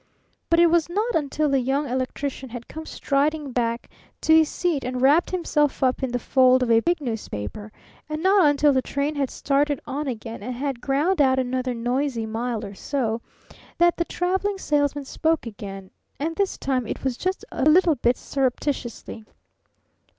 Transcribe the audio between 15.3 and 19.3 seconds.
again and this time it was just a little bit surreptitiously.